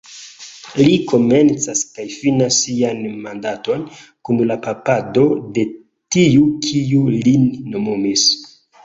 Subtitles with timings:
[0.77, 3.83] Li komencas kaj finas sian mandaton
[4.29, 5.27] kun la papado
[5.59, 5.67] de
[6.17, 8.25] tiu kiu lin nomumis.